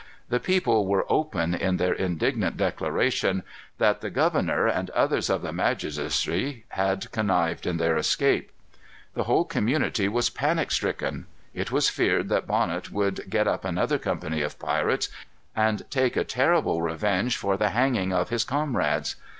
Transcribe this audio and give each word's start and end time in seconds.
The 0.29 0.39
people 0.39 0.87
were 0.87 1.05
open 1.11 1.53
in 1.53 1.77
their 1.77 1.93
indignant 1.93 2.57
declaration 2.57 3.43
that 3.77 4.01
the 4.01 4.09
governor, 4.09 4.65
and 4.65 4.89
others 4.89 5.29
of 5.29 5.43
the 5.43 5.53
magistracy, 5.53 6.63
had 6.69 7.11
connived 7.11 7.67
at 7.67 7.77
their 7.77 7.97
escape. 7.97 8.49
The 9.13 9.25
whole 9.25 9.45
community 9.45 10.07
was 10.07 10.31
panic 10.31 10.71
stricken. 10.71 11.27
It 11.53 11.71
was 11.71 11.87
feared 11.91 12.29
that 12.29 12.47
Bonnet 12.47 12.91
would 12.91 13.29
get 13.29 13.47
up 13.47 13.63
another 13.63 13.99
company 13.99 14.41
of 14.41 14.57
pirates, 14.57 15.07
and 15.55 15.85
take 15.91 16.15
a 16.17 16.23
terrible 16.23 16.81
revenge 16.81 17.37
for 17.37 17.55
the 17.55 17.69
hanging 17.69 18.11
of 18.11 18.29
his 18.29 18.43
comrades. 18.43 19.17